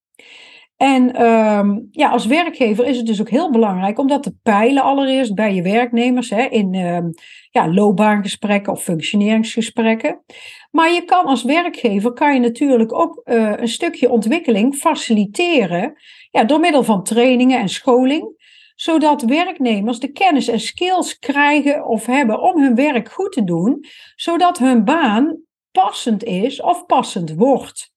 En 0.77 1.25
um, 1.25 1.87
ja, 1.91 2.09
als 2.09 2.25
werkgever 2.25 2.85
is 2.85 2.97
het 2.97 3.05
dus 3.05 3.21
ook 3.21 3.29
heel 3.29 3.51
belangrijk 3.51 3.99
om 3.99 4.07
dat 4.07 4.23
te 4.23 4.35
peilen 4.43 4.83
allereerst 4.83 5.35
bij 5.35 5.53
je 5.53 5.61
werknemers 5.61 6.29
hè, 6.29 6.43
in 6.43 6.75
um, 6.75 7.13
ja, 7.51 7.73
loopbaangesprekken 7.73 8.73
of 8.73 8.83
functioneringsgesprekken. 8.83 10.23
Maar 10.71 10.91
je 10.91 11.05
kan 11.05 11.25
als 11.25 11.43
werkgever 11.43 12.13
kan 12.13 12.33
je 12.33 12.39
natuurlijk 12.39 12.93
ook 12.93 13.21
uh, 13.25 13.53
een 13.55 13.67
stukje 13.67 14.09
ontwikkeling 14.09 14.75
faciliteren 14.75 15.93
ja, 16.31 16.43
door 16.43 16.59
middel 16.59 16.83
van 16.83 17.03
trainingen 17.03 17.59
en 17.59 17.69
scholing 17.69 18.33
zodat 18.75 19.21
werknemers 19.21 19.99
de 19.99 20.11
kennis 20.11 20.47
en 20.47 20.59
skills 20.59 21.19
krijgen 21.19 21.85
of 21.85 22.05
hebben 22.05 22.41
om 22.41 22.61
hun 22.61 22.75
werk 22.75 23.11
goed 23.11 23.31
te 23.31 23.43
doen, 23.43 23.85
zodat 24.15 24.57
hun 24.57 24.83
baan 24.83 25.43
passend 25.71 26.23
is 26.23 26.61
of 26.61 26.85
passend 26.85 27.35
wordt. 27.35 27.93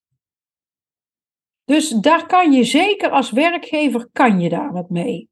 Dus 1.69 1.89
daar 1.89 2.25
kan 2.25 2.51
je 2.51 2.63
zeker 2.63 3.09
als 3.09 3.31
werkgever 3.31 4.09
kan 4.11 4.39
je 4.39 4.49
daar 4.49 4.71
wat 4.71 4.89
mee. 4.89 5.29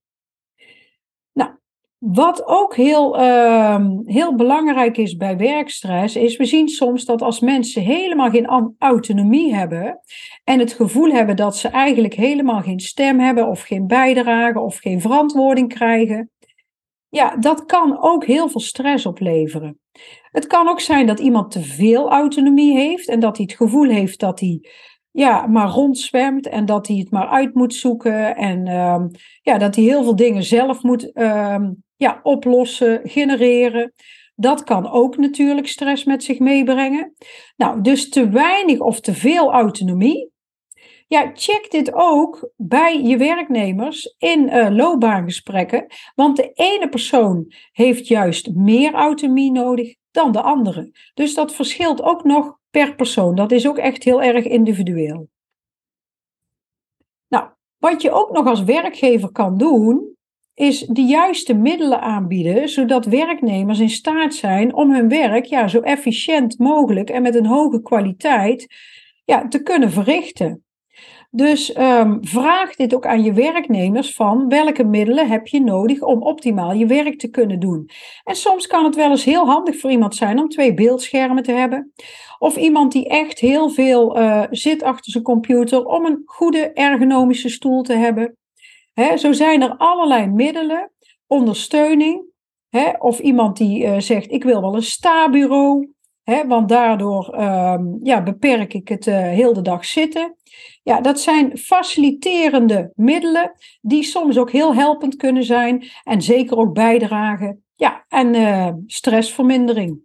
Nou, 1.33 1.51
wat 1.97 2.45
ook 2.45 2.75
heel, 2.75 3.19
uh, 3.19 3.85
heel 4.05 4.35
belangrijk 4.35 4.97
is 4.97 5.15
bij 5.15 5.37
werkstress, 5.37 6.15
is 6.15 6.37
we 6.37 6.45
zien 6.45 6.67
soms 6.67 7.05
dat 7.05 7.21
als 7.21 7.39
mensen 7.39 7.81
helemaal 7.81 8.29
geen 8.29 8.75
autonomie 8.77 9.55
hebben 9.55 9.99
en 10.43 10.59
het 10.59 10.73
gevoel 10.73 11.11
hebben 11.11 11.35
dat 11.35 11.57
ze 11.57 11.67
eigenlijk 11.67 12.13
helemaal 12.13 12.61
geen 12.61 12.79
stem 12.79 13.19
hebben 13.19 13.47
of 13.47 13.61
geen 13.61 13.87
bijdrage 13.87 14.59
of 14.59 14.77
geen 14.77 15.01
verantwoording 15.01 15.73
krijgen, 15.73 16.31
ja, 17.09 17.37
dat 17.37 17.65
kan 17.65 18.01
ook 18.01 18.25
heel 18.25 18.49
veel 18.49 18.61
stress 18.61 19.05
opleveren. 19.05 19.79
Het 20.31 20.47
kan 20.47 20.67
ook 20.67 20.81
zijn 20.81 21.05
dat 21.05 21.19
iemand 21.19 21.51
te 21.51 21.61
veel 21.61 22.09
autonomie 22.09 22.77
heeft 22.77 23.07
en 23.07 23.19
dat 23.19 23.37
hij 23.37 23.45
het 23.49 23.57
gevoel 23.57 23.89
heeft 23.89 24.19
dat 24.19 24.39
hij 24.39 24.61
ja, 25.17 25.47
maar 25.47 25.67
rondzwemt 25.67 26.47
en 26.47 26.65
dat 26.65 26.87
hij 26.87 26.95
het 26.95 27.11
maar 27.11 27.27
uit 27.27 27.53
moet 27.53 27.73
zoeken 27.73 28.35
en 28.35 28.67
um, 28.67 29.11
ja, 29.41 29.57
dat 29.57 29.75
hij 29.75 29.83
heel 29.83 30.03
veel 30.03 30.15
dingen 30.15 30.43
zelf 30.43 30.83
moet 30.83 31.17
um, 31.17 31.83
ja, 31.95 32.19
oplossen, 32.23 33.01
genereren. 33.03 33.93
Dat 34.35 34.63
kan 34.63 34.91
ook 34.91 35.17
natuurlijk 35.17 35.67
stress 35.67 36.03
met 36.03 36.23
zich 36.23 36.39
meebrengen. 36.39 37.13
Nou, 37.55 37.81
dus 37.81 38.09
te 38.09 38.29
weinig 38.29 38.79
of 38.79 38.99
te 38.99 39.13
veel 39.13 39.51
autonomie. 39.51 40.31
Ja, 41.07 41.31
check 41.33 41.67
dit 41.71 41.93
ook 41.93 42.51
bij 42.55 43.01
je 43.01 43.17
werknemers 43.17 44.15
in 44.17 44.49
uh, 44.49 44.67
loopbaangesprekken. 44.69 45.85
Want 46.15 46.35
de 46.35 46.51
ene 46.53 46.89
persoon 46.89 47.53
heeft 47.71 48.07
juist 48.07 48.53
meer 48.53 48.93
autonomie 48.93 49.51
nodig 49.51 49.95
dan 50.11 50.31
de 50.31 50.41
andere. 50.41 50.91
Dus 51.13 51.33
dat 51.33 51.53
verschilt 51.53 52.01
ook 52.01 52.23
nog 52.23 52.56
per 52.69 52.95
persoon. 52.95 53.35
Dat 53.35 53.51
is 53.51 53.67
ook 53.67 53.77
echt 53.77 54.03
heel 54.03 54.21
erg 54.21 54.45
individueel. 54.45 55.29
Nou, 57.27 57.49
wat 57.77 58.01
je 58.01 58.11
ook 58.11 58.31
nog 58.31 58.47
als 58.47 58.63
werkgever 58.63 59.31
kan 59.31 59.57
doen, 59.57 60.15
is 60.53 60.79
de 60.79 61.01
juiste 61.01 61.53
middelen 61.53 62.01
aanbieden, 62.01 62.69
zodat 62.69 63.05
werknemers 63.05 63.79
in 63.79 63.89
staat 63.89 64.33
zijn 64.33 64.73
om 64.73 64.93
hun 64.93 65.09
werk 65.09 65.45
ja, 65.45 65.67
zo 65.67 65.79
efficiënt 65.79 66.59
mogelijk 66.59 67.09
en 67.09 67.21
met 67.21 67.35
een 67.35 67.45
hoge 67.45 67.81
kwaliteit 67.81 68.67
ja, 69.25 69.47
te 69.47 69.63
kunnen 69.63 69.91
verrichten. 69.91 70.66
Dus 71.29 71.77
um, 71.77 72.17
vraag 72.21 72.75
dit 72.75 72.95
ook 72.95 73.05
aan 73.05 73.23
je 73.23 73.33
werknemers 73.33 74.15
van 74.15 74.47
welke 74.47 74.83
middelen 74.83 75.29
heb 75.29 75.47
je 75.47 75.61
nodig 75.61 76.01
om 76.01 76.21
optimaal 76.21 76.73
je 76.73 76.85
werk 76.85 77.19
te 77.19 77.29
kunnen 77.29 77.59
doen. 77.59 77.89
En 78.23 78.35
soms 78.35 78.67
kan 78.67 78.83
het 78.83 78.95
wel 78.95 79.09
eens 79.09 79.23
heel 79.23 79.45
handig 79.45 79.79
voor 79.79 79.91
iemand 79.91 80.15
zijn 80.15 80.39
om 80.39 80.49
twee 80.49 80.73
beeldschermen 80.73 81.43
te 81.43 81.51
hebben. 81.51 81.93
Of 82.39 82.55
iemand 82.55 82.91
die 82.91 83.07
echt 83.07 83.39
heel 83.39 83.69
veel 83.69 84.19
uh, 84.19 84.43
zit 84.49 84.83
achter 84.83 85.11
zijn 85.11 85.23
computer 85.23 85.85
om 85.85 86.05
een 86.05 86.21
goede 86.25 86.71
ergonomische 86.73 87.49
stoel 87.49 87.81
te 87.81 87.93
hebben. 87.93 88.37
He, 88.93 89.17
zo 89.17 89.31
zijn 89.31 89.61
er 89.61 89.77
allerlei 89.77 90.27
middelen, 90.27 90.91
ondersteuning. 91.27 92.25
He, 92.69 92.91
of 92.97 93.19
iemand 93.19 93.57
die 93.57 93.83
uh, 93.83 93.99
zegt 93.99 94.31
ik 94.31 94.43
wil 94.43 94.61
wel 94.61 94.75
een 94.75 94.83
sta-bureau. 94.83 95.91
He, 96.23 96.47
want 96.47 96.69
daardoor 96.69 97.39
um, 97.39 97.99
ja, 98.03 98.23
beperk 98.23 98.73
ik 98.73 98.87
het 98.87 99.07
uh, 99.07 99.15
heel 99.15 99.53
de 99.53 99.61
dag 99.61 99.85
zitten. 99.85 100.36
Ja, 100.87 101.01
dat 101.01 101.19
zijn 101.19 101.57
faciliterende 101.57 102.91
middelen 102.95 103.51
die 103.81 104.03
soms 104.03 104.37
ook 104.37 104.51
heel 104.51 104.75
helpend 104.75 105.15
kunnen 105.15 105.43
zijn 105.43 105.87
en 106.03 106.21
zeker 106.21 106.57
ook 106.57 106.73
bijdragen 106.73 107.65
ja, 107.75 108.05
en 108.07 108.33
uh, 108.33 108.69
stressvermindering. 108.85 109.99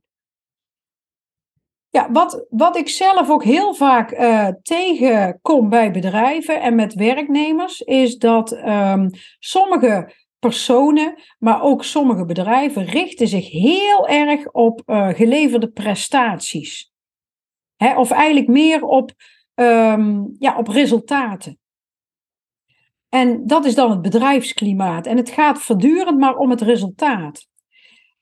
Ja, 1.90 2.12
wat, 2.12 2.46
wat 2.48 2.76
ik 2.76 2.88
zelf 2.88 3.30
ook 3.30 3.44
heel 3.44 3.74
vaak 3.74 4.12
uh, 4.12 4.48
tegenkom 4.62 5.68
bij 5.68 5.90
bedrijven 5.90 6.60
en 6.60 6.74
met 6.74 6.94
werknemers, 6.94 7.80
is 7.80 8.18
dat 8.18 8.52
um, 8.52 9.10
sommige 9.38 10.14
personen, 10.38 11.14
maar 11.38 11.62
ook 11.62 11.84
sommige 11.84 12.24
bedrijven 12.24 12.84
richten 12.84 13.28
zich 13.28 13.50
heel 13.50 14.08
erg 14.08 14.50
op 14.50 14.82
uh, 14.86 15.08
geleverde 15.08 15.68
prestaties. 15.68 16.92
Hè, 17.76 17.98
of 17.98 18.10
eigenlijk 18.10 18.48
meer 18.48 18.84
op, 18.84 19.12
um, 19.54 20.36
ja, 20.38 20.58
op 20.58 20.68
resultaten. 20.68 21.58
En 23.08 23.46
dat 23.46 23.64
is 23.64 23.74
dan 23.74 23.90
het 23.90 24.02
bedrijfsklimaat. 24.02 25.06
En 25.06 25.16
het 25.16 25.30
gaat 25.30 25.58
voortdurend 25.58 26.18
maar 26.18 26.36
om 26.36 26.50
het 26.50 26.60
resultaat. 26.60 27.50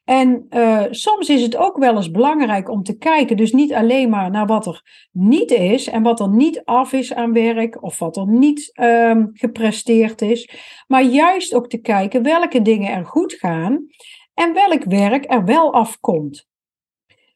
En 0.04 0.46
uh, 0.50 0.84
soms 0.90 1.28
is 1.28 1.42
het 1.42 1.56
ook 1.56 1.78
wel 1.78 1.96
eens 1.96 2.10
belangrijk 2.10 2.68
om 2.68 2.82
te 2.82 2.99
kijken, 2.99 3.37
dus 3.37 3.52
niet 3.52 3.72
alleen 3.72 4.08
maar 4.08 4.30
naar 4.30 4.46
wat 4.46 4.66
er 4.66 5.08
niet 5.12 5.50
is 5.50 5.87
en 5.87 6.02
wat 6.02 6.20
er 6.20 6.28
niet 6.28 6.64
af 6.64 6.92
is 6.92 7.14
aan 7.14 7.32
werk 7.32 7.82
of 7.82 7.99
wat 7.99 8.16
er 8.16 8.26
niet 8.26 8.70
um, 8.80 9.30
gepresteerd 9.32 10.22
is, 10.22 10.50
maar 10.87 11.02
juist 11.02 11.54
ook 11.54 11.68
te 11.68 11.80
kijken 11.80 12.22
welke 12.22 12.62
dingen 12.62 12.92
er 12.92 13.06
goed 13.06 13.32
gaan 13.32 13.87
en 14.34 14.52
welk 14.52 14.84
werk 14.84 15.32
er 15.32 15.44
wel 15.44 15.72
afkomt. 15.72 16.49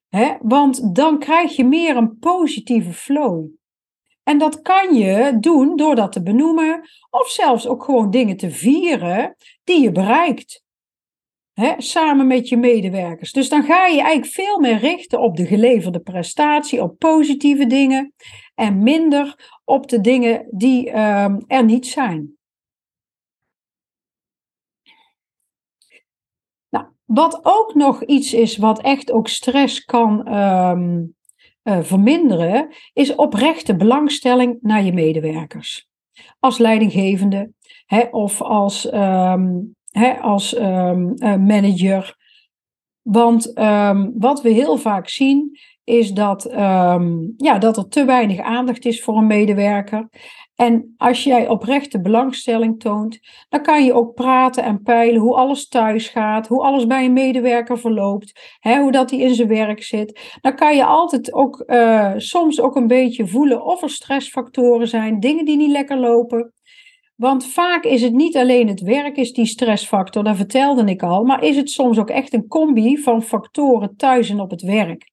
He, 0.09 0.35
want 0.41 0.95
dan 0.95 1.19
krijg 1.19 1.57
je 1.57 1.65
meer 1.65 1.97
een 1.97 2.19
positieve 2.19 2.93
flow. 2.93 3.47
En 4.25 4.39
dat 4.39 4.63
kan 4.63 4.95
je 4.95 5.37
doen 5.41 5.77
door 5.77 5.95
dat 5.95 6.13
te 6.13 6.23
benoemen 6.23 6.89
of 7.11 7.29
zelfs 7.29 7.67
ook 7.67 7.85
gewoon 7.85 8.11
dingen 8.11 8.37
te 8.37 8.51
vieren 8.51 9.37
die 9.65 9.83
je 9.83 9.93
bereikt. 9.93 10.63
Samen 11.77 12.27
met 12.27 12.49
je 12.49 12.57
medewerkers. 12.57 13.33
Dus 13.33 13.49
dan 13.49 13.63
ga 13.63 13.87
je 13.87 14.01
eigenlijk 14.01 14.33
veel 14.33 14.61
meer 14.61 14.79
richten 14.79 15.21
op 15.21 15.37
de 15.37 15.47
geleverde 15.47 16.01
prestatie, 16.01 16.83
op 16.83 16.99
positieve 16.99 17.67
dingen 17.67 18.15
en 18.55 18.83
minder 18.83 19.53
op 19.65 19.89
de 19.89 20.01
dingen 20.01 20.47
die 20.51 20.87
uh, 20.87 21.37
er 21.47 21.65
niet 21.65 21.87
zijn. 21.87 22.37
Nou, 26.69 26.87
Wat 27.05 27.41
ook 27.43 27.75
nog 27.75 28.05
iets 28.05 28.33
is 28.33 28.57
wat 28.57 28.81
echt 28.81 29.13
ook 29.13 29.29
stress 29.29 29.85
kan 29.85 30.27
ehm, 30.27 31.05
eh, 31.65 31.83
verminderen, 31.83 32.69
is 32.93 33.15
oprechte 33.15 33.77
belangstelling 33.77 34.59
naar 34.61 34.83
je 34.83 34.93
medewerkers. 34.93 35.89
Als 36.39 36.59
leidinggevende 36.59 37.53
hè, 37.87 38.01
of 38.11 38.43
als, 38.43 38.91
ehm, 38.91 39.51
hè, 39.91 40.19
als 40.21 40.55
ehm, 40.55 41.13
eh, 41.15 41.37
manager. 41.37 42.17
Want 43.03 43.53
wat 44.15 44.43
we 44.43 44.49
heel 44.49 44.77
vaak 44.77 45.09
zien, 45.09 45.59
is 45.85 46.13
dat, 46.13 46.47
ja, 47.37 47.59
dat 47.59 47.77
er 47.77 47.89
te 47.89 48.05
weinig 48.05 48.41
aandacht 48.41 48.85
is 48.85 49.03
voor 49.03 49.17
een 49.17 49.27
medewerker. 49.27 50.09
En 50.57 50.95
als 50.97 51.25
jij 51.25 51.49
oprechte 51.49 52.01
belangstelling 52.01 52.81
toont, 52.81 53.19
dan 53.49 53.63
kan 53.63 53.85
je 53.85 53.93
ook 53.93 54.15
praten 54.15 54.63
en 54.65 54.83
peilen 54.83 55.21
hoe 55.21 55.37
alles 55.37 55.69
thuis 55.69 56.09
gaat, 56.09 56.47
hoe 56.47 56.63
alles 56.63 56.87
bij 56.87 57.05
een 57.05 57.13
medewerker 57.13 57.79
verloopt, 57.79 58.57
hè, 58.59 58.81
hoe 58.81 58.93
dat 58.93 59.11
hij 59.11 59.19
in 59.19 59.35
zijn 59.35 59.49
werk 59.49 59.83
zit. 59.83 60.39
Dan 60.41 60.57
kan 60.57 60.77
je 60.77 60.85
altijd 60.85 61.33
ook 61.33 61.63
uh, 61.67 62.13
soms 62.17 62.61
ook 62.61 62.77
een 62.77 62.87
beetje 62.87 63.27
voelen 63.27 63.65
of 63.65 63.83
er 63.83 63.91
stressfactoren 63.91 64.89
zijn, 64.89 65.21
dingen 65.21 65.45
die 65.45 65.57
niet 65.57 65.71
lekker 65.71 65.99
lopen. 65.99 66.53
Want 67.17 67.47
vaak 67.47 67.85
is 67.85 68.03
het 68.03 68.13
niet 68.13 68.37
alleen 68.37 68.69
het 68.69 68.81
werk 68.81 69.17
is 69.17 69.33
die 69.33 69.47
stressfactor, 69.47 70.25
dat 70.25 70.37
vertelde 70.37 70.85
ik 70.85 71.03
al, 71.03 71.25
maar 71.25 71.43
is 71.43 71.57
het 71.57 71.71
soms 71.71 71.99
ook 71.99 72.11
echt 72.11 72.33
een 72.33 72.49
combi 72.49 72.99
van 72.99 73.23
factoren 73.23 73.97
thuis 73.97 74.31
en 74.31 74.41
op 74.41 74.51
het 74.51 74.63
werk. 74.63 75.13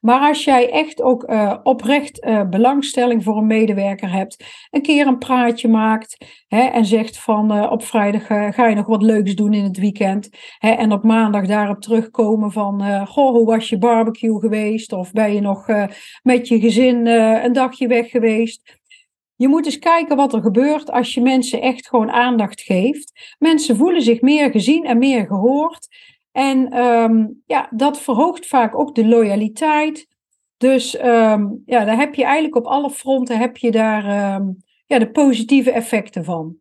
Maar 0.00 0.20
als 0.20 0.44
jij 0.44 0.70
echt 0.70 1.02
ook 1.02 1.30
uh, 1.30 1.56
oprecht 1.62 2.24
uh, 2.24 2.48
belangstelling 2.48 3.24
voor 3.24 3.36
een 3.36 3.46
medewerker 3.46 4.12
hebt, 4.12 4.44
een 4.70 4.82
keer 4.82 5.06
een 5.06 5.18
praatje 5.18 5.68
maakt 5.68 6.24
hè, 6.48 6.62
en 6.62 6.84
zegt 6.84 7.18
van 7.18 7.56
uh, 7.56 7.70
op 7.70 7.82
vrijdag 7.82 8.26
ga 8.54 8.66
je 8.66 8.74
nog 8.74 8.86
wat 8.86 9.02
leuks 9.02 9.34
doen 9.34 9.52
in 9.52 9.64
het 9.64 9.78
weekend. 9.78 10.28
Hè, 10.58 10.70
en 10.70 10.92
op 10.92 11.02
maandag 11.02 11.46
daarop 11.46 11.80
terugkomen 11.80 12.52
van 12.52 13.06
goh, 13.06 13.30
hoe 13.30 13.46
was 13.46 13.68
je 13.68 13.78
barbecue 13.78 14.40
geweest? 14.40 14.92
Of 14.92 15.12
ben 15.12 15.34
je 15.34 15.40
nog 15.40 15.66
met 16.22 16.48
je 16.48 16.60
gezin 16.60 17.06
een 17.06 17.52
dagje 17.52 17.86
weg 17.86 18.10
geweest? 18.10 18.77
Je 19.38 19.48
moet 19.48 19.64
eens 19.64 19.78
kijken 19.78 20.16
wat 20.16 20.34
er 20.34 20.40
gebeurt 20.40 20.90
als 20.90 21.14
je 21.14 21.20
mensen 21.20 21.60
echt 21.60 21.88
gewoon 21.88 22.10
aandacht 22.10 22.60
geeft. 22.60 23.34
Mensen 23.38 23.76
voelen 23.76 24.02
zich 24.02 24.20
meer 24.20 24.50
gezien 24.50 24.84
en 24.84 24.98
meer 24.98 25.26
gehoord. 25.26 25.88
En 26.32 26.78
um, 26.78 27.42
ja, 27.46 27.68
dat 27.70 28.00
verhoogt 28.00 28.46
vaak 28.46 28.78
ook 28.78 28.94
de 28.94 29.06
loyaliteit. 29.06 30.06
Dus 30.56 30.98
um, 31.04 31.62
ja, 31.66 31.84
daar 31.84 31.96
heb 31.96 32.14
je 32.14 32.24
eigenlijk 32.24 32.56
op 32.56 32.66
alle 32.66 32.90
fronten 32.90 33.38
heb 33.38 33.56
je 33.56 33.70
daar 33.70 34.34
um, 34.34 34.56
ja, 34.86 34.98
de 34.98 35.10
positieve 35.10 35.70
effecten 35.70 36.24
van. 36.24 36.56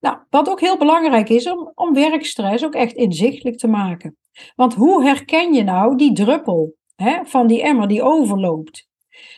Nou, 0.00 0.18
wat 0.30 0.48
ook 0.48 0.60
heel 0.60 0.78
belangrijk 0.78 1.28
is 1.28 1.50
om, 1.50 1.72
om 1.74 1.94
werkstress 1.94 2.64
ook 2.64 2.74
echt 2.74 2.92
inzichtelijk 2.92 3.58
te 3.58 3.68
maken. 3.68 4.16
Want 4.54 4.74
hoe 4.74 5.04
herken 5.04 5.54
je 5.54 5.62
nou 5.62 5.96
die 5.96 6.12
druppel 6.12 6.74
hè, 6.94 7.24
van 7.24 7.46
die 7.46 7.62
emmer 7.62 7.88
die 7.88 8.02
overloopt? 8.02 8.88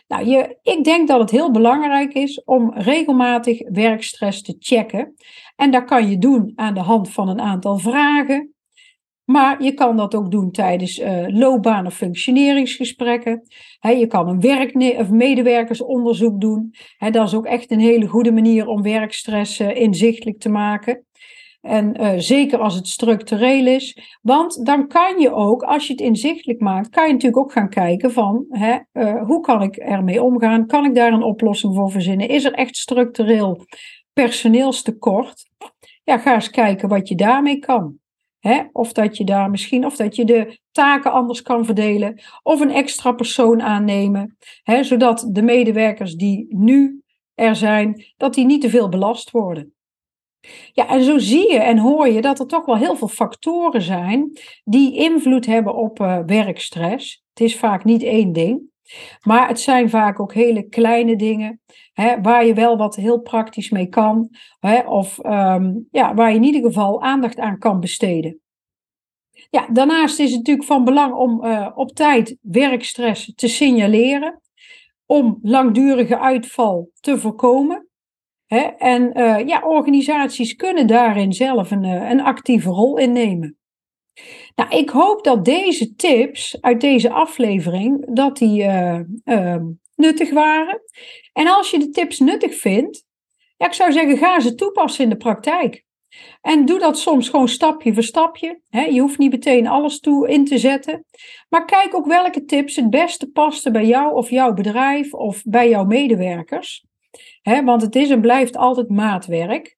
Nou, 0.07 0.25
je, 0.27 0.57
ik 0.61 0.83
denk 0.83 1.07
dat 1.07 1.19
het 1.19 1.31
heel 1.31 1.51
belangrijk 1.51 2.13
is 2.13 2.43
om 2.43 2.73
regelmatig 2.73 3.69
werkstress 3.69 4.41
te 4.41 4.55
checken. 4.59 5.13
En 5.55 5.71
dat 5.71 5.85
kan 5.85 6.09
je 6.09 6.17
doen 6.17 6.51
aan 6.55 6.73
de 6.73 6.79
hand 6.79 7.09
van 7.09 7.29
een 7.29 7.41
aantal 7.41 7.77
vragen. 7.77 8.53
Maar 9.29 9.63
je 9.63 9.73
kan 9.73 9.97
dat 9.97 10.15
ook 10.15 10.31
doen 10.31 10.51
tijdens 10.51 10.99
uh, 10.99 11.27
loopbaan- 11.27 11.85
of 11.85 11.93
functioneringsgesprekken. 11.93 13.41
je 13.79 14.07
kan 14.07 14.27
een 14.27 14.97
of 14.97 15.09
medewerkersonderzoek 15.09 16.41
doen. 16.41 16.73
dat 17.11 17.27
is 17.27 17.33
ook 17.33 17.45
echt 17.45 17.71
een 17.71 17.79
hele 17.79 18.07
goede 18.07 18.31
manier 18.31 18.67
om 18.67 18.81
werkstress 18.81 19.59
uh, 19.59 19.75
inzichtelijk 19.75 20.39
te 20.39 20.49
maken. 20.49 21.05
En 21.61 22.01
uh, 22.01 22.13
zeker 22.17 22.59
als 22.59 22.75
het 22.75 22.87
structureel 22.87 23.67
is. 23.67 24.17
Want 24.21 24.65
dan 24.65 24.87
kan 24.87 25.19
je 25.19 25.31
ook, 25.31 25.63
als 25.63 25.87
je 25.87 25.93
het 25.93 26.01
inzichtelijk 26.01 26.59
maakt, 26.59 26.89
kan 26.89 27.07
je 27.07 27.11
natuurlijk 27.11 27.41
ook 27.41 27.51
gaan 27.51 27.69
kijken 27.69 28.11
van 28.11 28.45
hè, 28.49 28.77
uh, 28.93 29.23
hoe 29.25 29.41
kan 29.41 29.61
ik 29.61 29.75
ermee 29.75 30.23
omgaan? 30.23 30.67
Kan 30.67 30.85
ik 30.85 30.95
daar 30.95 31.13
een 31.13 31.23
oplossing 31.23 31.75
voor 31.75 31.91
verzinnen? 31.91 32.29
Is 32.29 32.43
er 32.43 32.53
echt 32.53 32.77
structureel 32.77 33.65
personeelstekort? 34.13 35.49
Ja, 36.03 36.17
ga 36.17 36.33
eens 36.33 36.49
kijken 36.49 36.89
wat 36.89 37.07
je 37.07 37.15
daarmee 37.15 37.59
kan. 37.59 37.97
Hè? 38.39 38.63
Of 38.71 38.93
dat 38.93 39.17
je 39.17 39.23
daar 39.23 39.49
misschien, 39.49 39.85
of 39.85 39.95
dat 39.95 40.15
je 40.15 40.25
de 40.25 40.59
taken 40.71 41.11
anders 41.11 41.41
kan 41.41 41.65
verdelen, 41.65 42.21
of 42.43 42.59
een 42.59 42.71
extra 42.71 43.11
persoon 43.11 43.61
aannemen, 43.61 44.37
hè? 44.63 44.83
zodat 44.83 45.29
de 45.31 45.41
medewerkers 45.41 46.15
die 46.15 46.47
nu 46.49 47.01
er 47.33 47.55
zijn, 47.55 48.03
dat 48.17 48.33
die 48.33 48.45
niet 48.45 48.61
te 48.61 48.69
veel 48.69 48.89
belast 48.89 49.31
worden. 49.31 49.73
Ja, 50.73 50.87
en 50.87 51.03
zo 51.03 51.17
zie 51.17 51.51
je 51.51 51.59
en 51.59 51.77
hoor 51.77 52.07
je 52.07 52.21
dat 52.21 52.39
er 52.39 52.47
toch 52.47 52.65
wel 52.65 52.77
heel 52.77 52.95
veel 52.95 53.07
factoren 53.07 53.81
zijn 53.81 54.39
die 54.63 54.95
invloed 54.95 55.45
hebben 55.45 55.75
op 55.75 55.99
uh, 55.99 56.19
werkstress. 56.25 57.23
Het 57.33 57.47
is 57.47 57.57
vaak 57.57 57.83
niet 57.83 58.03
één 58.03 58.33
ding, 58.33 58.61
maar 59.21 59.47
het 59.47 59.59
zijn 59.59 59.89
vaak 59.89 60.19
ook 60.19 60.33
hele 60.33 60.67
kleine 60.67 61.15
dingen 61.15 61.61
hè, 61.93 62.21
waar 62.21 62.45
je 62.45 62.53
wel 62.53 62.77
wat 62.77 62.95
heel 62.95 63.21
praktisch 63.21 63.69
mee 63.69 63.87
kan, 63.87 64.29
hè, 64.59 64.79
of 64.79 65.25
um, 65.25 65.87
ja, 65.91 66.13
waar 66.13 66.29
je 66.29 66.35
in 66.35 66.43
ieder 66.43 66.61
geval 66.61 67.01
aandacht 67.01 67.39
aan 67.39 67.57
kan 67.57 67.79
besteden. 67.79 68.39
Ja, 69.49 69.67
daarnaast 69.71 70.19
is 70.19 70.29
het 70.29 70.37
natuurlijk 70.37 70.67
van 70.67 70.83
belang 70.83 71.13
om 71.13 71.45
uh, 71.45 71.69
op 71.75 71.91
tijd 71.91 72.37
werkstress 72.41 73.33
te 73.35 73.47
signaleren, 73.47 74.41
om 75.05 75.39
langdurige 75.41 76.19
uitval 76.19 76.89
te 76.99 77.17
voorkomen. 77.17 77.88
Hè? 78.49 78.59
En 78.77 79.19
uh, 79.19 79.47
ja, 79.47 79.61
organisaties 79.61 80.55
kunnen 80.55 80.87
daarin 80.87 81.33
zelf 81.33 81.71
een, 81.71 81.83
uh, 81.83 82.09
een 82.09 82.21
actieve 82.21 82.69
rol 82.69 82.97
innemen. 82.97 83.57
Nou, 84.55 84.77
ik 84.77 84.89
hoop 84.89 85.23
dat 85.23 85.45
deze 85.45 85.95
tips 85.95 86.61
uit 86.61 86.81
deze 86.81 87.09
aflevering 87.09 88.15
dat 88.15 88.37
die, 88.37 88.63
uh, 88.63 89.55
nuttig 89.95 90.31
waren. 90.31 90.81
En 91.33 91.47
als 91.47 91.71
je 91.71 91.79
de 91.79 91.89
tips 91.89 92.19
nuttig 92.19 92.55
vindt, 92.55 93.05
ja, 93.57 93.65
ik 93.65 93.73
zou 93.73 93.91
zeggen, 93.91 94.17
ga 94.17 94.39
ze 94.39 94.55
toepassen 94.55 95.03
in 95.03 95.09
de 95.09 95.17
praktijk. 95.17 95.85
En 96.41 96.65
doe 96.65 96.79
dat 96.79 96.99
soms 96.99 97.29
gewoon 97.29 97.47
stapje 97.47 97.93
voor 97.93 98.03
stapje. 98.03 98.61
je 98.69 98.99
hoeft 98.99 99.17
niet 99.17 99.31
meteen 99.31 99.67
alles 99.67 99.99
toe 99.99 100.29
in 100.29 100.45
te 100.45 100.57
zetten. 100.57 101.05
Maar 101.49 101.65
kijk 101.65 101.95
ook 101.95 102.05
welke 102.05 102.45
tips 102.45 102.75
het 102.75 102.89
beste 102.89 103.31
pasten 103.31 103.71
bij 103.71 103.85
jou 103.85 104.13
of 104.13 104.29
jouw 104.29 104.53
bedrijf 104.53 105.13
of 105.13 105.41
bij 105.43 105.69
jouw 105.69 105.85
medewerkers 105.85 106.87
want 107.63 107.81
het 107.81 107.95
is 107.95 108.09
en 108.09 108.21
blijft 108.21 108.57
altijd 108.57 108.89
maatwerk. 108.89 109.77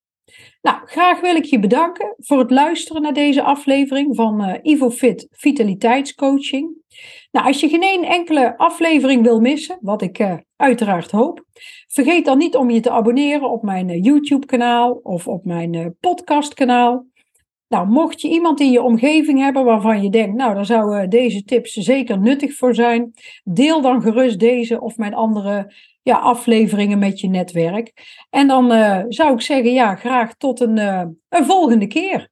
Nou, 0.62 0.77
graag 0.86 1.19
wil 1.19 1.36
ik 1.36 1.45
je 1.45 1.60
bedanken 1.60 2.15
voor 2.17 2.39
het 2.39 2.51
luisteren 2.51 3.01
naar 3.01 3.13
deze 3.13 3.43
aflevering 3.43 4.15
van 4.15 4.43
uh, 4.43 4.53
IvoFit 4.62 5.27
Vitaliteitscoaching. 5.31 6.75
Nou, 7.31 7.47
als 7.47 7.60
je 7.60 7.69
geen 7.69 8.03
enkele 8.03 8.57
aflevering 8.57 9.23
wil 9.23 9.39
missen, 9.39 9.77
wat 9.81 10.01
ik 10.01 10.19
uh, 10.19 10.34
uiteraard 10.55 11.12
hoop, 11.12 11.45
vergeet 11.88 12.25
dan 12.25 12.38
niet 12.38 12.55
om 12.55 12.69
je 12.69 12.79
te 12.79 12.91
abonneren 12.91 13.49
op 13.49 13.63
mijn 13.63 13.89
uh, 13.89 14.03
YouTube-kanaal 14.03 14.99
of 15.03 15.27
op 15.27 15.45
mijn 15.45 15.95
podcast-kanaal. 15.99 17.05
Nou, 17.67 17.88
mocht 17.88 18.21
je 18.21 18.29
iemand 18.29 18.60
in 18.60 18.71
je 18.71 18.81
omgeving 18.81 19.39
hebben 19.39 19.65
waarvan 19.65 20.03
je 20.03 20.10
denkt, 20.10 20.36
nou, 20.36 20.55
daar 20.55 20.65
zouden 20.65 21.10
deze 21.10 21.43
tips 21.43 21.73
zeker 21.73 22.19
nuttig 22.19 22.53
voor 22.53 22.75
zijn, 22.75 23.13
deel 23.43 23.81
dan 23.81 24.01
gerust 24.01 24.39
deze 24.39 24.81
of 24.81 24.97
mijn 24.97 25.13
andere 25.13 25.73
ja, 26.03 26.17
afleveringen 26.17 26.99
met 26.99 27.19
je 27.19 27.27
netwerk. 27.27 27.91
En 28.29 28.47
dan 28.47 28.71
uh, 28.71 29.03
zou 29.07 29.33
ik 29.33 29.41
zeggen, 29.41 29.73
ja, 29.73 29.95
graag 29.95 30.33
tot 30.33 30.59
een, 30.59 30.77
uh, 30.77 31.03
een 31.29 31.45
volgende 31.45 31.87
keer. 31.87 32.30